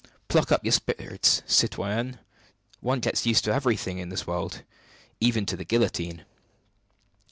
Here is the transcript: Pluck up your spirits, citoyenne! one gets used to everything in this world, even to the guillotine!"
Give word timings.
Pluck 0.29 0.51
up 0.51 0.65
your 0.65 0.71
spirits, 0.71 1.43
citoyenne! 1.45 2.17
one 2.79 3.01
gets 3.01 3.27
used 3.27 3.43
to 3.45 3.53
everything 3.53 3.99
in 3.99 4.09
this 4.09 4.25
world, 4.25 4.63
even 5.19 5.45
to 5.45 5.55
the 5.55 5.63
guillotine!" 5.63 6.25